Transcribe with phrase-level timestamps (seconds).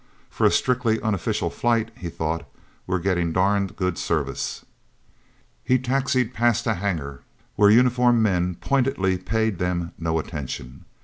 [0.31, 2.47] "For a strictly unofficial flight," he thought,
[2.87, 4.65] "we're getting darned good service."
[5.63, 7.21] He taxied past a hangar
[7.55, 10.85] where uniformed men pointedly paid them no attention.